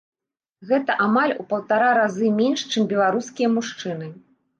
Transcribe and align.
Гэта 0.69 0.93
амаль 1.05 1.33
у 1.43 1.45
паўтара 1.51 1.89
разы 1.97 2.31
менш, 2.39 2.63
чым 2.77 2.87
беларускія 2.95 3.51
мужчыны. 3.59 4.09